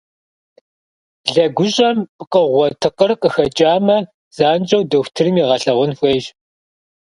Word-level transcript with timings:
Блэгущӏэм 1.27 1.97
пкъыгъуэ 2.17 2.67
тыкъыр 2.81 3.11
къыхэкӏамэ, 3.21 3.97
занщӏэу 4.35 4.83
дохутырым 4.89 5.35
егъэлъэгъун 5.43 5.91
хуейщ. 5.97 6.25